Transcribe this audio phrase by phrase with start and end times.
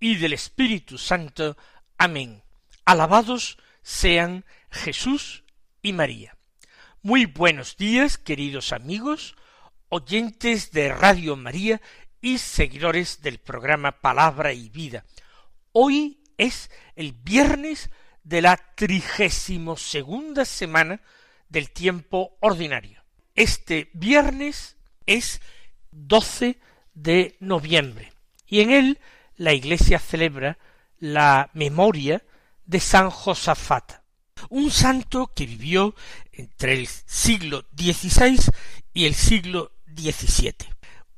[0.00, 1.56] y del Espíritu Santo.
[1.96, 2.42] Amén.
[2.84, 5.44] Alabados sean Jesús
[5.82, 6.36] y María.
[7.02, 9.36] Muy buenos días, queridos amigos,
[9.88, 11.80] oyentes de Radio María
[12.20, 15.04] y seguidores del programa Palabra y Vida.
[15.72, 17.90] Hoy es el viernes
[18.24, 21.00] de la trigésimo segunda semana
[21.48, 23.02] del tiempo ordinario.
[23.34, 24.76] Este viernes
[25.06, 25.40] es
[25.92, 26.58] 12
[26.94, 28.12] de noviembre
[28.46, 28.98] y en él
[29.38, 30.58] la Iglesia celebra
[30.98, 32.22] la memoria
[32.66, 34.02] de San Josafat,
[34.50, 35.94] un santo que vivió
[36.32, 38.38] entre el siglo XVI
[38.92, 40.54] y el siglo XVII.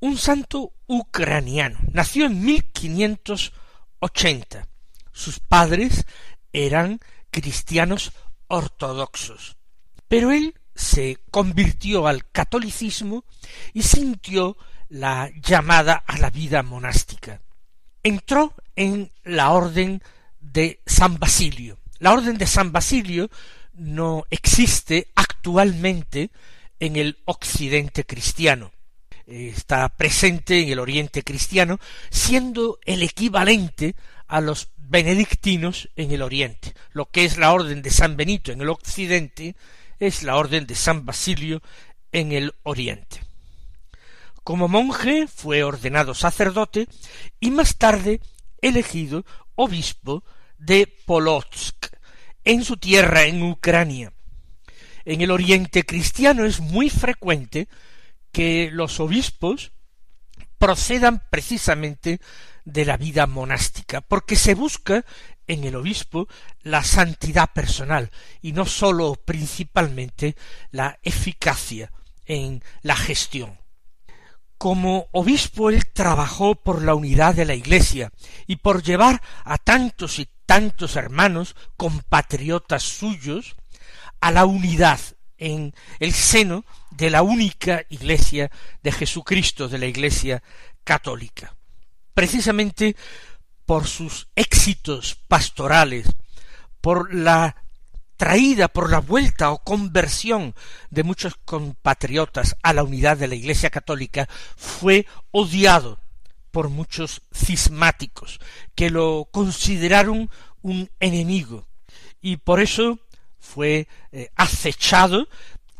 [0.01, 1.81] Un santo ucraniano.
[1.93, 4.69] Nació en 1580.
[5.13, 6.07] Sus padres
[6.53, 8.13] eran cristianos
[8.49, 9.57] ortodoxos.
[10.09, 13.25] Pero él se convirtió al catolicismo
[13.75, 14.57] y sintió
[14.89, 17.43] la llamada a la vida monástica.
[18.03, 20.03] Entró en la orden
[20.41, 21.79] de San Basilio.
[21.99, 23.31] La orden de San Basilio
[23.75, 26.31] no existe actualmente
[26.79, 28.73] en el occidente cristiano.
[29.27, 31.79] Está presente en el oriente cristiano,
[32.11, 33.95] siendo el equivalente
[34.27, 36.75] a los benedictinos en el oriente.
[36.93, 39.55] Lo que es la orden de San Benito en el occidente
[39.99, 41.63] es la orden de San Basilio
[42.13, 43.21] en el oriente.
[44.45, 46.89] Como monje fue ordenado sacerdote
[47.39, 48.21] y más tarde
[48.61, 49.25] elegido
[49.55, 50.25] obispo
[50.59, 51.87] de Polotsk,
[52.45, 54.13] en su tierra en Ucrania.
[55.05, 57.69] En el oriente cristiano es muy frecuente
[58.33, 59.73] que los obispos
[60.59, 62.21] procedan precisamente
[62.65, 65.05] de la vida monástica, porque se busca
[65.47, 66.29] en el obispo
[66.63, 70.37] la santidad personal y no sólo principalmente
[70.71, 71.91] la eficacia
[72.27, 73.60] en la gestión.
[74.61, 78.13] Como obispo él trabajó por la unidad de la Iglesia
[78.47, 83.57] y por llevar a tantos y tantos hermanos compatriotas suyos
[84.21, 85.01] a la unidad
[85.39, 88.51] en el seno de la única Iglesia
[88.83, 90.43] de Jesucristo, de la Iglesia
[90.85, 91.57] católica.
[92.13, 92.97] Precisamente
[93.65, 96.07] por sus éxitos pastorales,
[96.83, 97.57] por la
[98.21, 100.55] traída por la vuelta o conversión
[100.91, 105.99] de muchos compatriotas a la unidad de la Iglesia católica, fue odiado
[106.51, 108.39] por muchos cismáticos,
[108.75, 110.29] que lo consideraron
[110.61, 111.67] un enemigo,
[112.21, 112.99] y por eso
[113.39, 115.27] fue eh, acechado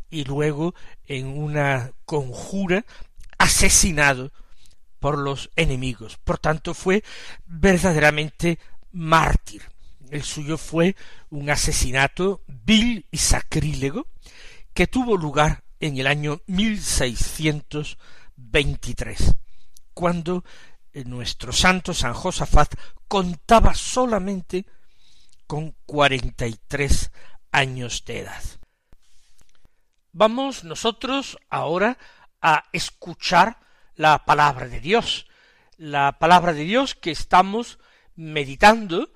[0.09, 0.73] y luego
[1.05, 2.85] en una conjura
[3.37, 4.31] asesinado
[4.99, 6.17] por los enemigos.
[6.17, 7.03] Por tanto, fue
[7.45, 8.57] verdaderamente
[8.91, 9.61] mártir.
[10.11, 10.95] El suyo fue
[11.29, 14.07] un asesinato vil y sacrílego
[14.73, 19.37] que tuvo lugar en el año 1623,
[19.93, 20.43] cuando
[20.91, 22.75] eh, nuestro santo San Josafat
[23.07, 24.65] contaba solamente
[25.47, 27.09] con cuarenta y tres
[27.53, 28.43] años de edad.
[30.11, 31.97] Vamos nosotros ahora
[32.41, 33.61] a escuchar
[33.95, 35.27] la palabra de Dios,
[35.77, 37.79] la palabra de Dios que estamos
[38.17, 39.13] meditando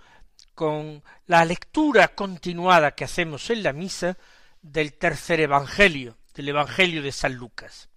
[0.56, 4.18] con la lectura continuada que hacemos en la misa
[4.62, 7.90] del tercer Evangelio, del Evangelio de San Lucas.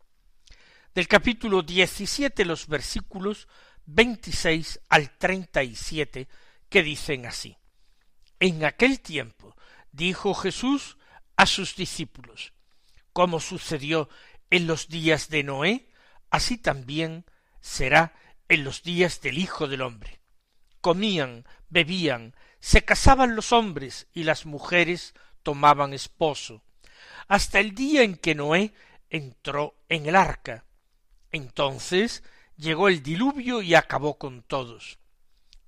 [0.94, 3.48] Del capítulo diecisiete los versículos
[3.86, 6.28] veintiséis al treinta y siete
[6.68, 7.56] que dicen así.
[8.40, 9.56] En aquel tiempo
[9.92, 10.98] dijo Jesús
[11.36, 12.52] a sus discípulos,
[13.12, 14.08] como sucedió
[14.50, 15.88] en los días de Noé,
[16.30, 17.24] así también
[17.60, 18.12] será
[18.48, 20.20] en los días del Hijo del Hombre.
[20.80, 26.62] Comían, bebían, se casaban los hombres y las mujeres tomaban esposo,
[27.28, 28.72] hasta el día en que Noé
[29.10, 30.64] entró en el arca.
[31.30, 32.22] Entonces
[32.56, 34.98] llegó el diluvio y acabó con todos.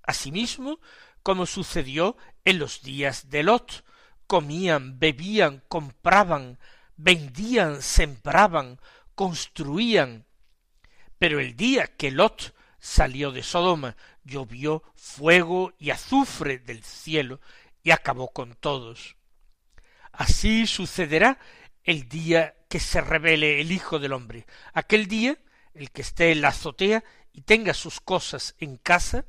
[0.03, 0.81] Asimismo,
[1.23, 3.85] como sucedió en los días de Lot,
[4.27, 6.59] comían, bebían, compraban,
[6.97, 8.81] vendían, sembraban,
[9.15, 10.27] construían.
[11.19, 13.97] Pero el día que Lot salió de Sodoma,
[14.31, 17.41] llovió fuego y azufre del cielo
[17.83, 19.17] y acabó con todos.
[20.13, 21.39] Así sucederá
[21.85, 24.47] el día que se revele el Hijo del Hombre.
[24.73, 25.37] Aquel día,
[25.75, 29.27] el que esté en la azotea y tenga sus cosas en casa,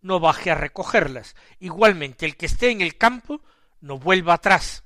[0.00, 1.34] no baje a recogerlas.
[1.58, 3.42] Igualmente el que esté en el campo
[3.80, 4.84] no vuelva atrás.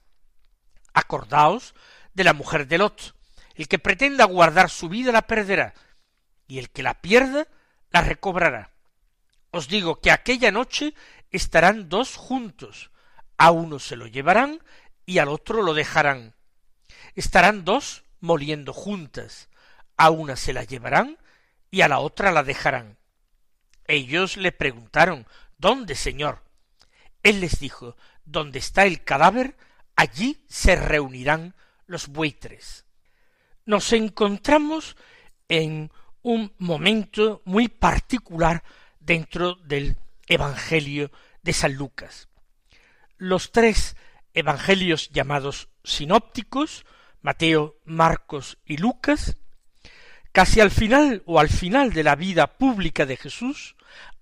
[0.95, 1.75] Acordaos
[2.15, 3.15] de la mujer de Lot.
[3.55, 5.75] El que pretenda guardar su vida la perderá,
[6.47, 7.47] y el que la pierda
[7.91, 8.71] la recobrará.
[9.50, 10.94] Os digo que aquella noche
[11.31, 12.91] estarán dos juntos,
[13.37, 14.61] a uno se lo llevarán
[15.06, 16.35] y al otro lo dejarán.
[17.14, 19.49] Estarán dos moliendo juntas,
[19.97, 21.19] a una se la llevarán
[21.70, 22.99] y a la otra la dejarán.
[23.87, 25.26] Ellos le preguntaron
[25.58, 26.43] ¿Dónde, señor?
[27.23, 29.56] Él les dijo Donde está el cadáver,
[29.97, 31.55] allí se reunirán
[31.87, 32.87] los buitres.
[33.67, 34.97] Nos encontramos
[35.49, 35.91] en
[36.23, 38.62] un momento muy particular
[39.00, 41.11] dentro del Evangelio
[41.43, 42.29] de San Lucas.
[43.17, 43.97] Los tres
[44.35, 46.85] evangelios llamados sinópticos,
[47.23, 49.37] Mateo, Marcos y Lucas,
[50.32, 53.76] casi al final o al final de la vida pública de Jesús,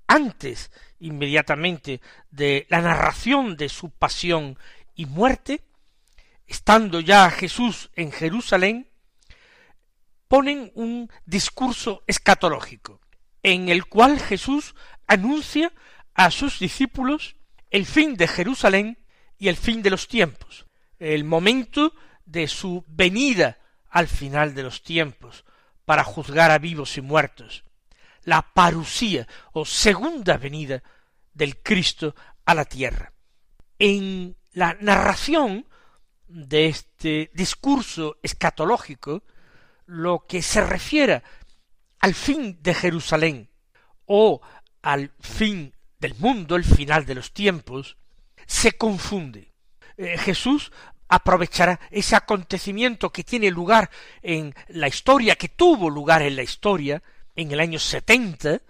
[0.07, 0.71] antes
[1.01, 4.59] inmediatamente de la narración de su pasión
[4.95, 5.61] y muerte,
[6.47, 8.89] estando ya Jesús en Jerusalén,
[10.29, 13.01] ponen un discurso escatológico,
[13.43, 14.75] en el cual Jesús
[15.07, 15.73] anuncia
[16.15, 17.37] a sus discípulos
[17.71, 18.99] el fin de Jerusalén
[19.39, 20.67] y el fin de los tiempos,
[20.99, 21.95] el momento
[22.25, 23.59] de su venida
[23.91, 25.45] al final de los tiempos,
[25.85, 27.65] para juzgar a vivos y muertos,
[28.25, 30.83] la parusía o segunda venida
[31.33, 32.15] del Cristo
[32.45, 33.13] a la tierra.
[33.79, 35.67] En la narración
[36.27, 39.23] de este discurso escatológico,
[39.87, 41.23] lo que se refiere
[42.01, 43.51] al fin de Jerusalén
[44.07, 44.41] o
[44.83, 47.97] al fin del mundo, el final de los tiempos,
[48.47, 49.53] se confunde.
[49.97, 50.73] Eh, Jesús
[51.09, 53.91] aprovechará ese acontecimiento que tiene lugar
[54.23, 57.03] en la historia, que tuvo lugar en la historia,
[57.35, 58.61] en el año setenta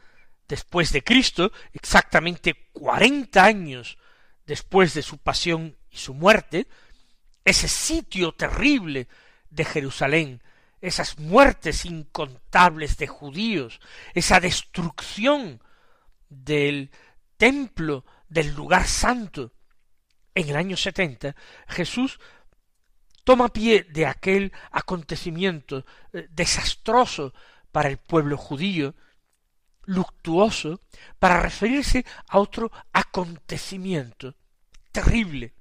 [0.48, 3.98] después de Cristo, exactamente cuarenta años
[4.46, 6.66] después de su pasión y su muerte,
[7.44, 9.08] ese sitio terrible
[9.50, 10.42] de Jerusalén,
[10.80, 13.80] esas muertes incontables de judíos,
[14.14, 15.62] esa destrucción
[16.28, 16.90] del
[17.36, 19.52] templo, del lugar santo,
[20.34, 21.34] en el año setenta,
[21.66, 22.20] Jesús
[23.24, 27.34] toma pie de aquel acontecimiento eh, desastroso
[27.72, 28.94] para el pueblo judío,
[29.84, 30.80] luctuoso,
[31.18, 34.34] para referirse a otro acontecimiento
[34.92, 35.54] terrible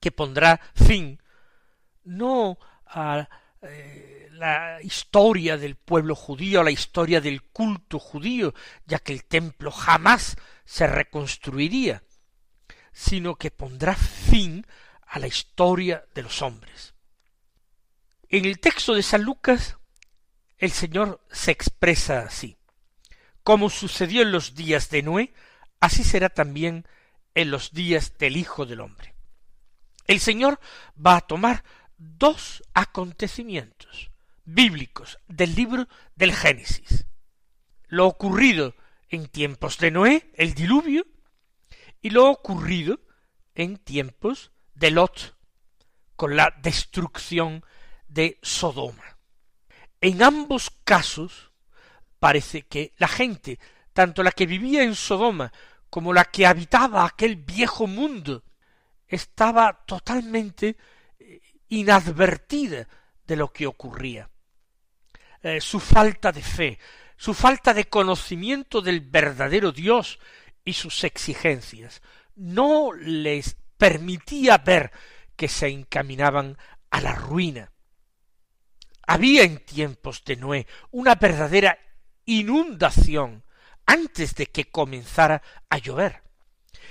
[0.00, 1.18] que pondrá fin
[2.04, 3.28] no a
[3.66, 8.54] eh, la historia del pueblo judío, la historia del culto judío,
[8.86, 12.02] ya que el templo jamás se reconstruiría,
[12.92, 14.66] sino que pondrá fin
[15.06, 16.94] a la historia de los hombres.
[18.28, 19.76] En el texto de San Lucas,
[20.58, 22.56] el Señor se expresa así.
[23.42, 25.34] Como sucedió en los días de Noé,
[25.80, 26.88] así será también
[27.34, 29.14] en los días del Hijo del Hombre.
[30.06, 30.60] El Señor
[30.94, 31.64] va a tomar
[31.98, 34.10] dos acontecimientos
[34.44, 37.06] bíblicos del libro del Génesis.
[37.86, 38.74] Lo ocurrido
[39.08, 41.06] en tiempos de Noé, el diluvio,
[42.00, 43.00] y lo ocurrido
[43.54, 45.36] en tiempos de Lot,
[46.16, 47.64] con la destrucción
[48.08, 49.18] de Sodoma.
[50.00, 51.52] En ambos casos
[52.18, 53.58] parece que la gente,
[53.92, 55.52] tanto la que vivía en Sodoma
[55.88, 58.44] como la que habitaba aquel viejo mundo,
[59.06, 60.76] estaba totalmente
[61.78, 62.88] inadvertida
[63.26, 64.30] de lo que ocurría.
[65.42, 66.78] Eh, su falta de fe,
[67.16, 70.18] su falta de conocimiento del verdadero Dios
[70.64, 72.00] y sus exigencias
[72.36, 74.90] no les permitía ver
[75.36, 76.56] que se encaminaban
[76.90, 77.72] a la ruina.
[79.06, 81.78] Había en tiempos de Noé una verdadera
[82.24, 83.44] inundación
[83.86, 86.22] antes de que comenzara a llover.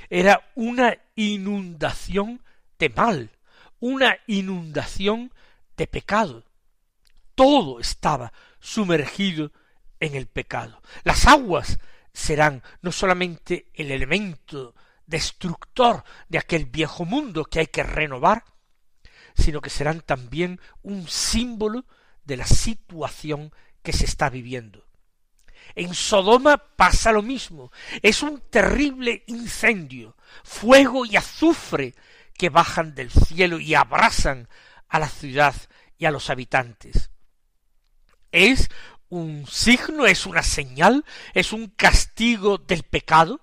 [0.10, 2.44] Era una inundación
[2.78, 3.32] de mal,
[3.84, 5.34] una inundación
[5.76, 6.46] de pecado.
[7.36, 9.52] Todo estaba sumergido
[10.00, 10.82] en el pecado.
[11.04, 11.80] Las aguas
[12.14, 14.74] serán no solamente el elemento
[15.06, 18.46] destructor de aquel viejo mundo que hay que renovar,
[19.36, 21.84] sino que serán también un símbolo
[22.24, 24.88] de la situación que se está viviendo.
[25.76, 27.70] En Sodoma pasa lo mismo.
[28.02, 31.96] Es un terrible incendio, fuego y azufre
[32.38, 34.50] que bajan del cielo y abrasan
[34.88, 35.56] a la ciudad
[35.98, 37.12] y a los habitantes.
[38.32, 38.70] Es
[39.10, 43.42] un signo, es una señal, es un castigo del pecado,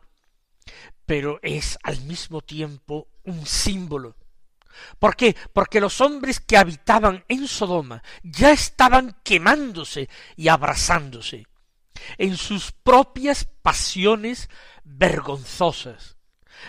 [1.06, 4.16] pero es al mismo tiempo un símbolo.
[4.98, 5.36] ¿Por qué?
[5.52, 11.46] Porque los hombres que habitaban en Sodoma ya estaban quemándose y abrasándose.
[12.16, 14.48] en sus propias pasiones
[14.84, 16.16] vergonzosas,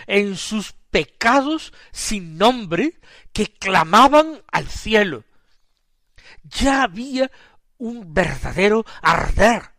[0.06, 3.00] en sus pecados sin nombre
[3.32, 5.24] que clamaban al cielo.
[6.44, 7.32] Ya había
[7.78, 9.72] un verdadero arder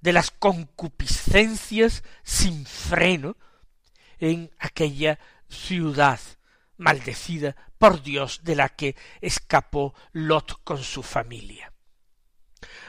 [0.00, 3.36] de las concupiscencias sin freno
[4.20, 5.18] en aquella
[5.48, 6.20] ciudad
[6.76, 11.72] maldecida por Dios de la que escapó Lot con su familia.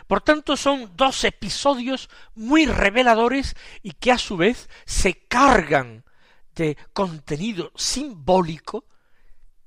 [0.05, 6.03] Por tanto, son dos episodios muy reveladores y que a su vez se cargan
[6.59, 8.85] de contenido simbólico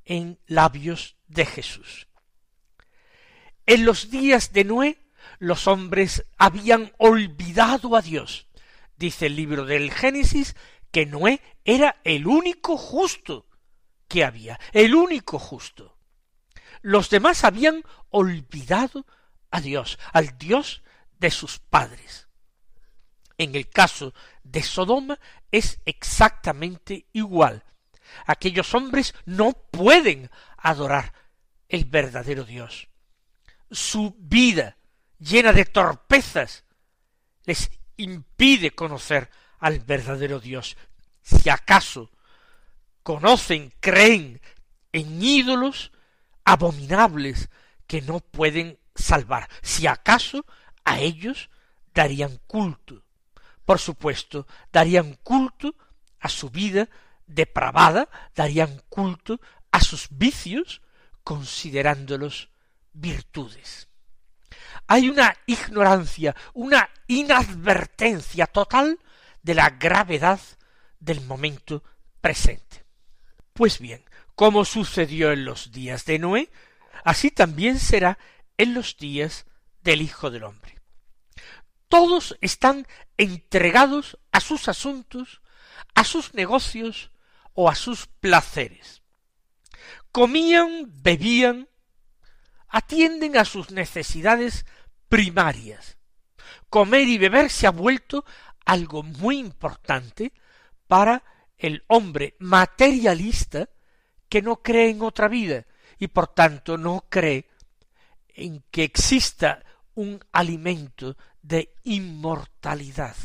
[0.05, 2.07] en labios de Jesús.
[3.65, 4.99] En los días de Noé,
[5.39, 8.47] los hombres habían olvidado a Dios.
[8.97, 10.55] Dice el libro del Génesis
[10.91, 13.47] que Noé era el único justo
[14.07, 15.97] que había, el único justo.
[16.83, 19.07] Los demás habían olvidado
[19.51, 20.83] a Dios, al Dios
[21.19, 22.29] de sus padres.
[23.43, 25.19] En el caso de Sodoma
[25.51, 27.65] es exactamente igual.
[28.25, 31.13] Aquellos hombres no pueden adorar
[31.69, 32.87] el verdadero Dios.
[33.69, 34.77] Su vida
[35.19, 36.65] llena de torpezas
[37.45, 40.77] les impide conocer al verdadero Dios.
[41.21, 42.13] Si acaso
[43.03, 44.41] conocen, creen
[44.93, 45.91] en ídolos
[46.45, 47.49] abominables
[47.89, 50.47] que no pueden salvar, si acaso
[50.85, 51.51] a ellos
[51.93, 53.02] darían culto.
[53.65, 55.75] Por supuesto, darían culto
[56.21, 56.89] a su vida
[57.27, 59.41] depravada, darían culto
[59.71, 60.83] a sus vicios,
[61.25, 62.51] considerándolos
[62.93, 63.89] virtudes.
[64.87, 68.99] Hay una ignorancia, una inadvertencia total
[69.43, 70.41] de la gravedad
[70.99, 71.83] del momento
[72.21, 72.85] presente.
[73.53, 74.05] Pues bien,
[74.35, 76.51] como sucedió en los días de Noé,
[77.05, 78.19] así también será
[78.57, 79.47] en los días
[79.83, 80.82] del Hijo del Hombre.
[81.93, 82.87] Todos están
[83.19, 85.43] entregados a sus asuntos,
[85.95, 87.11] a sus negocios
[87.53, 89.03] o a sus placeres.
[90.11, 91.69] Comían, bebían,
[92.69, 94.65] atienden a sus necesidades
[95.11, 95.99] primarias.
[96.71, 98.25] Comer y beber se ha vuelto
[98.65, 100.33] algo muy importante
[100.87, 101.23] para
[101.59, 103.69] el hombre materialista
[104.31, 105.67] que no cree en otra vida
[105.99, 107.51] y por tanto no cree
[108.29, 109.63] en que exista
[109.95, 113.17] un alimento de inmortalidad,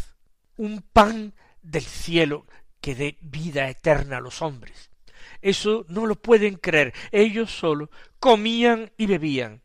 [0.58, 2.46] un pan del cielo
[2.82, 4.92] que dé vida eterna a los hombres.
[5.42, 6.94] Eso no lo pueden creer.
[7.12, 9.62] Ellos solo comían y bebían.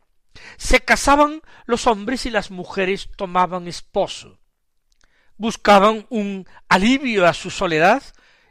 [0.57, 4.39] Se casaban los hombres y las mujeres tomaban esposo.
[5.37, 8.03] Buscaban un alivio a su soledad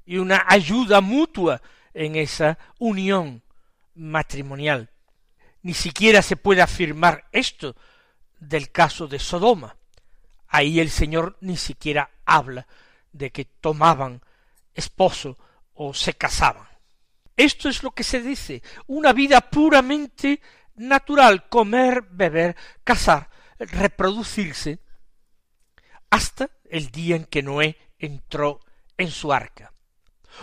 [0.04, 1.62] y una ayuda mutua
[1.94, 3.42] en esa unión
[3.94, 4.90] matrimonial.
[5.62, 7.76] Ni siquiera se puede afirmar esto
[8.40, 9.76] del caso de Sodoma.
[10.54, 12.66] Ahí el Señor ni siquiera habla
[13.11, 14.21] de que tomaban
[14.75, 15.38] esposo
[15.73, 16.68] o se casaban.
[17.38, 20.42] Esto es lo que se dice, una vida puramente
[20.75, 22.54] natural, comer, beber,
[22.85, 24.80] casar, reproducirse,
[26.11, 28.61] hasta el día en que Noé entró
[28.99, 29.73] en su arca.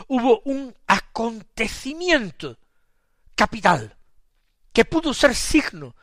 [0.08, 2.58] Hubo un acontecimiento
[3.36, 3.96] capital
[4.74, 5.96] que pudo ser signo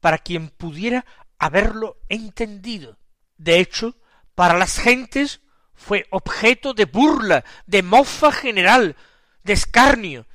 [0.00, 1.06] para quien pudiera
[1.38, 2.98] haberlo entendido.
[3.38, 3.96] De hecho,
[4.34, 5.40] para las gentes
[5.74, 8.96] fue objeto de burla, de mofa general,
[9.42, 10.26] de escarnio,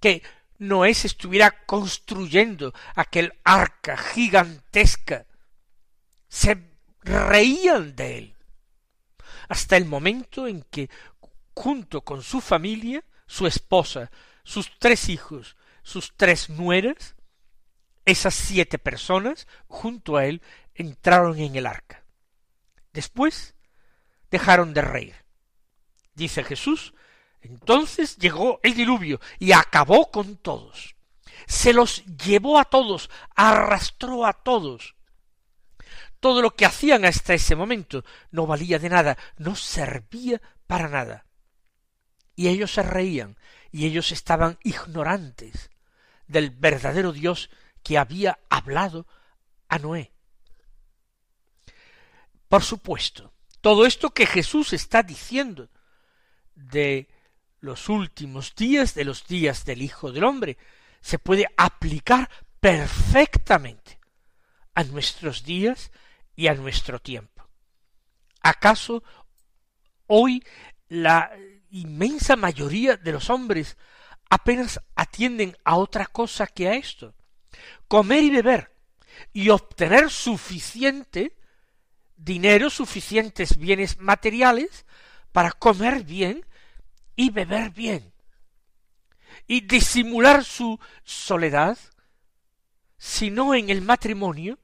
[0.00, 0.22] que
[0.58, 5.26] Noé se estuviera construyendo aquel arca gigantesca.
[6.28, 6.58] Se
[7.02, 8.34] reían de él.
[9.48, 10.90] Hasta el momento en que,
[11.54, 14.10] junto con su familia, su esposa,
[14.42, 17.14] sus tres hijos, sus tres nueras,
[18.04, 20.42] esas siete personas, junto a él,
[20.74, 21.97] entraron en el arca.
[22.92, 23.54] Después
[24.30, 25.14] dejaron de reír.
[26.14, 26.94] Dice Jesús,
[27.40, 30.96] entonces llegó el diluvio y acabó con todos.
[31.46, 34.96] Se los llevó a todos, arrastró a todos.
[36.20, 41.26] Todo lo que hacían hasta ese momento no valía de nada, no servía para nada.
[42.34, 43.38] Y ellos se reían,
[43.70, 45.70] y ellos estaban ignorantes
[46.26, 47.50] del verdadero Dios
[47.82, 49.06] que había hablado
[49.68, 50.12] a Noé.
[52.48, 55.68] Por supuesto, todo esto que Jesús está diciendo
[56.54, 57.08] de
[57.60, 60.56] los últimos días, de los días del Hijo del Hombre,
[61.00, 63.98] se puede aplicar perfectamente
[64.74, 65.90] a nuestros días
[66.36, 67.48] y a nuestro tiempo.
[68.42, 69.02] ¿Acaso
[70.06, 70.44] hoy
[70.88, 71.30] la
[71.70, 73.76] inmensa mayoría de los hombres
[74.30, 77.14] apenas atienden a otra cosa que a esto?
[77.86, 78.70] comer y beber
[79.32, 81.36] y obtener suficiente
[82.18, 84.84] dinero, suficientes bienes materiales
[85.32, 86.44] para comer bien
[87.16, 88.12] y beber bien,
[89.46, 91.78] y disimular su soledad,
[92.98, 94.58] sino en el matrimonio,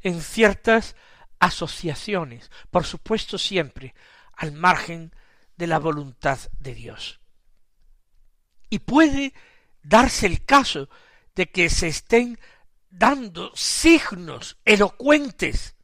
[0.00, 0.96] en ciertas
[1.38, 3.94] asociaciones, por supuesto siempre
[4.32, 5.12] al margen
[5.56, 7.20] de la voluntad de Dios.
[8.70, 9.34] Y puede
[9.82, 10.88] darse el caso
[11.34, 12.38] de que se estén
[12.90, 15.76] dando signos elocuentes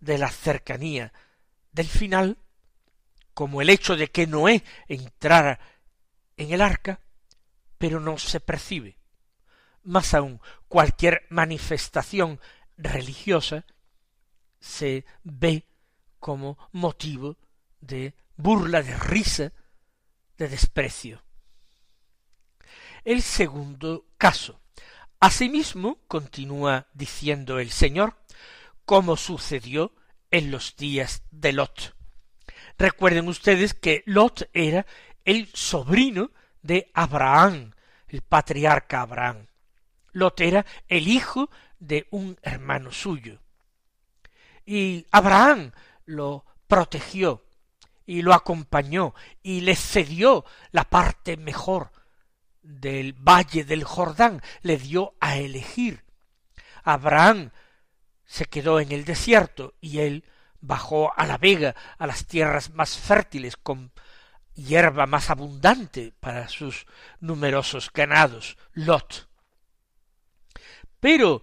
[0.00, 1.12] de la cercanía
[1.72, 2.38] del final,
[3.34, 5.60] como el hecho de que Noé entrara
[6.36, 7.00] en el arca,
[7.78, 8.96] pero no se percibe.
[9.82, 12.40] Más aún, cualquier manifestación
[12.76, 13.64] religiosa
[14.58, 15.64] se ve
[16.18, 17.38] como motivo
[17.80, 19.52] de burla, de risa,
[20.36, 21.22] de desprecio.
[23.04, 24.60] El segundo caso.
[25.18, 28.16] Asimismo, continúa diciendo el Señor,
[28.90, 29.92] como sucedió
[30.32, 31.94] en los días de Lot.
[32.76, 34.84] Recuerden ustedes que Lot era
[35.24, 37.70] el sobrino de Abraham,
[38.08, 39.46] el patriarca Abraham.
[40.10, 43.38] Lot era el hijo de un hermano suyo.
[44.66, 45.70] Y Abraham
[46.04, 47.44] lo protegió
[48.06, 51.92] y lo acompañó y le cedió la parte mejor
[52.60, 56.02] del valle del Jordán, le dio a elegir.
[56.82, 57.52] Abraham
[58.30, 60.24] se quedó en el desierto y él
[60.60, 63.90] bajó a la vega, a las tierras más fértiles, con
[64.54, 66.86] hierba más abundante para sus
[67.18, 69.28] numerosos ganados, Lot.
[71.00, 71.42] Pero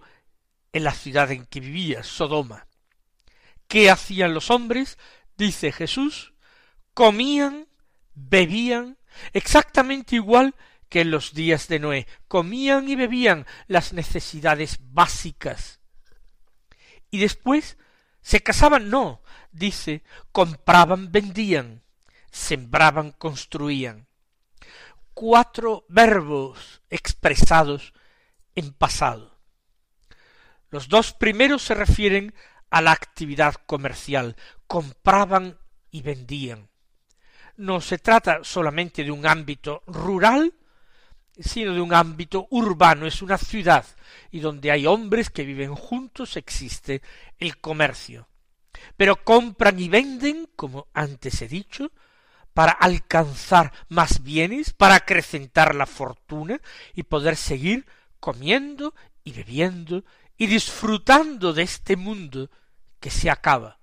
[0.72, 2.66] en la ciudad en que vivía, Sodoma,
[3.66, 4.96] ¿qué hacían los hombres?
[5.36, 6.32] Dice Jesús,
[6.94, 7.68] comían,
[8.14, 8.96] bebían,
[9.34, 10.54] exactamente igual
[10.88, 15.77] que en los días de Noé, comían y bebían las necesidades básicas.
[17.10, 17.78] Y después
[18.20, 21.82] se casaban, no, dice, compraban, vendían,
[22.30, 24.06] sembraban, construían.
[25.14, 27.92] Cuatro verbos expresados
[28.54, 29.38] en pasado.
[30.70, 32.34] Los dos primeros se refieren
[32.70, 35.58] a la actividad comercial, compraban
[35.90, 36.68] y vendían
[37.58, 40.54] no se trata solamente de un ámbito rural,
[41.38, 43.84] sino de un ámbito urbano, es una ciudad,
[44.30, 47.02] y donde hay hombres que viven juntos existe
[47.38, 48.28] el comercio.
[48.96, 51.90] Pero compran y venden, como antes he dicho,
[52.54, 56.60] para alcanzar más bienes, para acrecentar la fortuna
[56.94, 57.86] y poder seguir
[58.18, 60.04] comiendo y bebiendo
[60.36, 62.50] y disfrutando de este mundo
[63.00, 63.78] que se acaba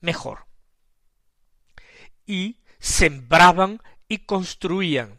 [0.00, 0.46] mejor.
[2.26, 5.18] Y sembraban y construían.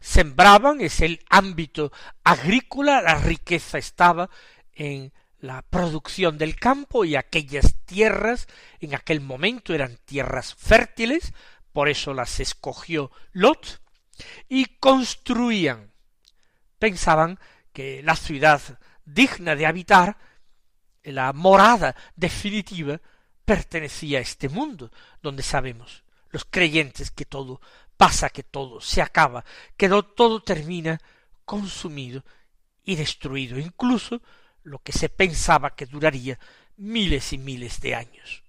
[0.00, 1.92] Sembraban es el ámbito
[2.24, 4.30] agrícola, la riqueza estaba
[4.72, 8.46] en la producción del campo y aquellas tierras
[8.80, 11.32] en aquel momento eran tierras fértiles,
[11.72, 13.80] por eso las escogió Lot,
[14.48, 15.92] y construían.
[16.78, 17.38] Pensaban
[17.72, 18.60] que la ciudad
[19.04, 20.18] digna de habitar,
[21.02, 23.00] la morada definitiva,
[23.44, 24.90] pertenecía a este mundo,
[25.22, 27.60] donde sabemos los creyentes que todo
[28.00, 29.44] pasa, que todo se acaba,
[29.76, 29.86] que
[30.16, 30.98] todo termina
[31.44, 32.24] consumido
[32.82, 34.22] y destruido, incluso
[34.62, 36.38] lo que se pensaba que duraría
[36.78, 38.42] miles y miles de años.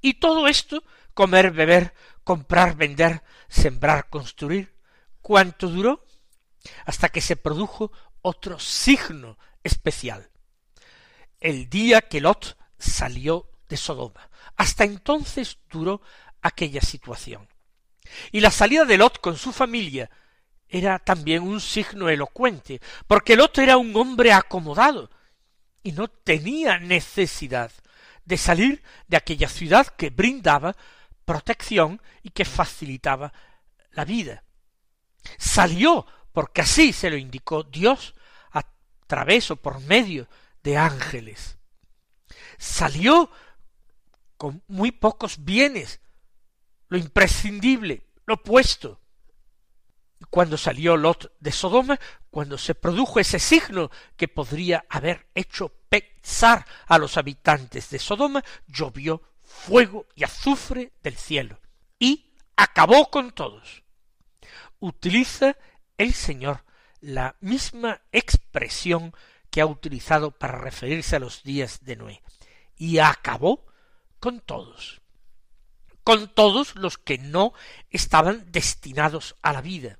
[0.00, 0.82] Y todo esto,
[1.12, 1.92] comer, beber,
[2.24, 4.74] comprar, vender, sembrar, construir,
[5.20, 6.06] ¿cuánto duró?
[6.86, 10.30] Hasta que se produjo otro signo especial.
[11.38, 14.30] El día que Lot salió de Sodoma.
[14.56, 16.00] Hasta entonces duró
[16.40, 17.49] aquella situación.
[18.32, 20.10] Y la salida de Lot con su familia
[20.68, 25.10] era también un signo elocuente, porque Lot era un hombre acomodado
[25.82, 27.72] y no tenía necesidad
[28.24, 30.76] de salir de aquella ciudad que brindaba
[31.24, 33.32] protección y que facilitaba
[33.92, 34.44] la vida.
[35.38, 38.14] Salió porque así se lo indicó Dios
[38.52, 38.64] a
[39.06, 40.28] través o por medio
[40.62, 41.58] de ángeles.
[42.58, 43.30] Salió
[44.36, 46.00] con muy pocos bienes,
[46.90, 49.00] lo imprescindible, lo puesto.
[50.28, 51.98] Cuando salió Lot de Sodoma,
[52.30, 58.44] cuando se produjo ese signo que podría haber hecho pensar a los habitantes de Sodoma,
[58.66, 61.58] llovió fuego y azufre del cielo
[61.98, 63.82] y acabó con todos.
[64.78, 65.56] Utiliza
[65.96, 66.64] el Señor
[67.00, 69.14] la misma expresión
[69.50, 72.22] que ha utilizado para referirse a los días de Noé
[72.76, 73.66] y acabó
[74.20, 74.99] con todos,
[76.04, 77.52] con todos los que no
[77.90, 79.98] estaban destinados a la vida,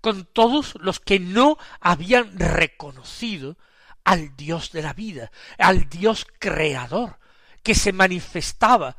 [0.00, 3.56] con todos los que no habían reconocido
[4.04, 7.18] al Dios de la vida, al Dios creador,
[7.62, 8.96] que se manifestaba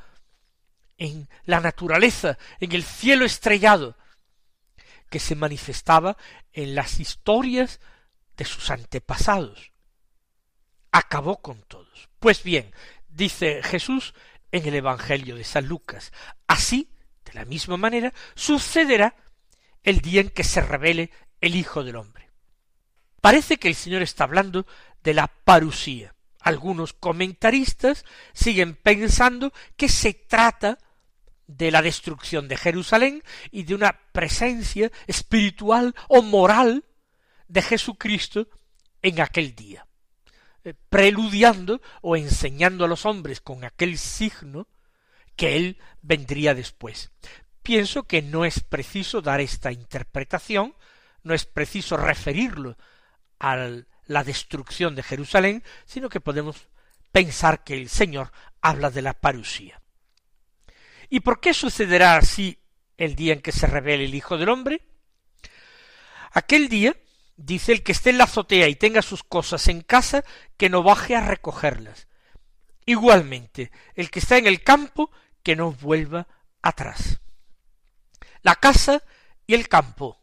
[0.98, 3.98] en la naturaleza, en el cielo estrellado,
[5.10, 6.16] que se manifestaba
[6.54, 7.80] en las historias
[8.38, 9.72] de sus antepasados.
[10.92, 12.10] Acabó con todos.
[12.20, 12.74] Pues bien,
[13.10, 14.14] dice Jesús
[14.52, 16.12] en el Evangelio de San Lucas,
[16.48, 16.90] así,
[17.26, 19.16] de la misma manera, sucederá
[19.84, 22.30] el día en que se revele el Hijo del Hombre.
[23.22, 24.66] Parece que el Señor está hablando
[25.04, 26.16] de la parusía.
[26.40, 30.80] Algunos comentaristas siguen pensando que se trata
[31.46, 36.86] de la destrucción de Jerusalén y de una presencia espiritual o moral
[37.48, 38.48] de Jesucristo
[39.02, 39.86] en aquel día,
[40.90, 44.68] preludiando o enseñando a los hombres con aquel signo
[45.36, 47.12] que él vendría después.
[47.64, 50.76] Pienso que no es preciso dar esta interpretación,
[51.24, 52.78] no es preciso referirlo
[53.40, 53.70] a
[54.06, 56.68] la destrucción de Jerusalén, sino que podemos
[57.12, 59.82] pensar que el Señor habla de la parusía.
[61.10, 62.58] ¿Y por qué sucederá así
[62.98, 64.82] el día en que se revele el Hijo del Hombre?
[66.32, 66.96] Aquel día,
[67.46, 70.24] dice el que esté en la azotea y tenga sus cosas en casa,
[70.58, 72.08] que no baje a recogerlas.
[72.86, 75.12] Igualmente, el que está en el campo,
[75.44, 76.28] que no vuelva
[76.62, 77.20] atrás.
[78.42, 79.04] La casa
[79.46, 80.20] y el campo.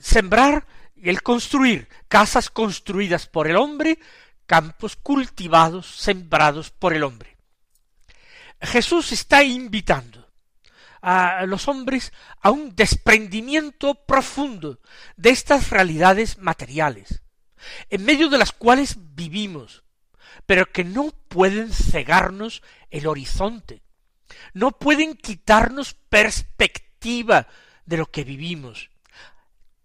[0.00, 3.98] Sembrar y el construir casas construidas por el hombre,
[4.46, 7.36] campos cultivados, sembrados por el hombre.
[8.60, 10.23] Jesús está invitando
[11.06, 14.80] a los hombres a un desprendimiento profundo
[15.18, 17.22] de estas realidades materiales,
[17.90, 19.84] en medio de las cuales vivimos,
[20.46, 23.82] pero que no pueden cegarnos el horizonte,
[24.54, 27.48] no pueden quitarnos perspectiva
[27.84, 28.88] de lo que vivimos,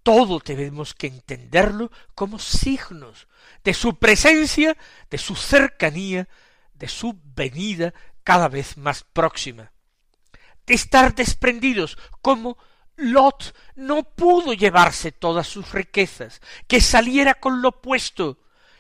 [0.03, 3.27] todo tenemos que entenderlo como signos
[3.65, 4.77] de su presencia,
[5.10, 6.29] de su cercanía,
[6.75, 9.73] de su venida cada vez más próxima.
[10.69, 12.58] Estar desprendidos como
[12.95, 18.39] Lot no pudo llevarse todas sus riquezas, que saliera con lo puesto.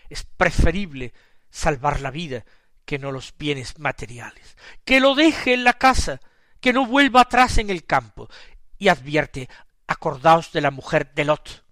[0.09, 1.13] Es preferible
[1.49, 2.45] salvar la vida
[2.85, 4.57] que no los bienes materiales.
[4.85, 6.19] Que lo deje en la casa,
[6.59, 8.29] que no vuelva atrás en el campo.
[8.77, 9.49] Y advierte,
[9.87, 11.65] acordaos de la mujer de Lot,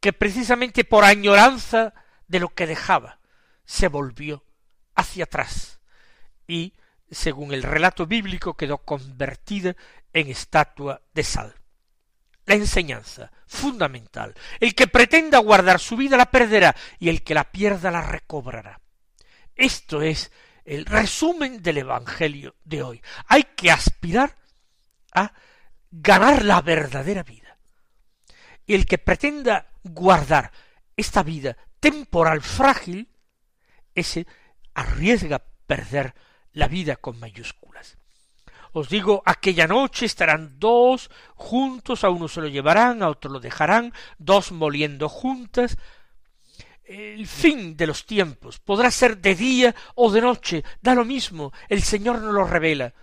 [0.00, 1.94] que precisamente por añoranza
[2.28, 3.20] de lo que dejaba,
[3.64, 4.44] se volvió
[4.94, 5.80] hacia atrás
[6.46, 6.74] y,
[7.12, 9.76] según el relato bíblico, quedó convertida
[10.12, 11.54] en estatua de sal.
[12.46, 14.34] La enseñanza fundamental.
[14.58, 18.80] El que pretenda guardar su vida la perderá y el que la pierda la recobrará.
[19.54, 20.32] Esto es
[20.64, 23.02] el resumen del Evangelio de hoy.
[23.28, 24.36] Hay que aspirar
[25.14, 25.32] a
[25.90, 27.58] ganar la verdadera vida.
[28.66, 30.50] Y el que pretenda guardar
[30.96, 33.08] esta vida temporal frágil,
[33.94, 34.26] ese
[34.74, 36.14] arriesga perder
[36.52, 37.96] la vida con mayúsculas.
[38.72, 43.40] Os digo, aquella noche estarán dos juntos, a uno se lo llevarán, a otro lo
[43.40, 45.76] dejarán, dos moliendo juntas.
[46.84, 51.52] El fin de los tiempos podrá ser de día o de noche, da lo mismo,
[51.68, 52.94] el Señor no lo revela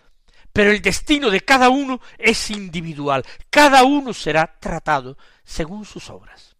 [0.54, 6.56] pero el destino de cada uno es individual, cada uno será tratado según sus obras.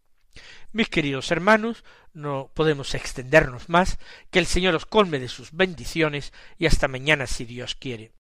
[0.72, 3.98] Mis queridos hermanos, no podemos extendernos más,
[4.32, 8.12] que el Señor os colme de sus bendiciones y hasta mañana si Dios quiere.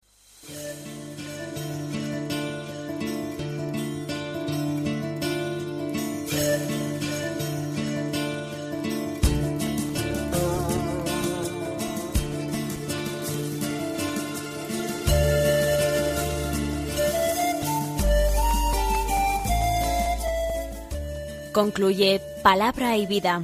[21.51, 23.43] Concluye Palabra y Vida,